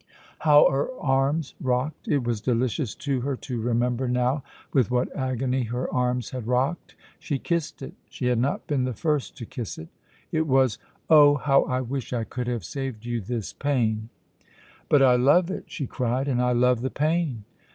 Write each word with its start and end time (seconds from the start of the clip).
How 0.39 0.67
her 0.71 0.89
arms 0.99 1.53
rocked! 1.61 2.07
It 2.07 2.23
was 2.23 2.41
delicious 2.41 2.95
to 2.95 3.21
her 3.21 3.35
to 3.35 3.61
remember 3.61 4.07
now 4.07 4.41
with 4.73 4.89
what 4.89 5.15
agony 5.15 5.65
her 5.65 5.93
arms 5.93 6.31
had 6.31 6.47
rocked. 6.47 6.95
She 7.19 7.37
kissed 7.37 7.83
it; 7.83 7.93
she 8.09 8.25
had 8.25 8.39
not 8.39 8.65
been 8.65 8.85
the 8.85 8.95
first 8.95 9.37
to 9.37 9.45
kiss 9.45 9.77
it. 9.77 9.89
It 10.31 10.47
was 10.47 10.79
"Oh, 11.07 11.35
how 11.35 11.65
I 11.65 11.81
wish 11.81 12.13
I 12.13 12.23
could 12.23 12.47
have 12.47 12.65
saved 12.65 13.05
you 13.05 13.21
this 13.21 13.53
pain!" 13.53 14.09
"But 14.89 15.03
I 15.03 15.17
love 15.17 15.51
it," 15.51 15.65
she 15.67 15.85
cried, 15.85 16.27
"and 16.27 16.41
I 16.41 16.53
love 16.53 16.81
the 16.81 16.89
pain." 16.89 17.43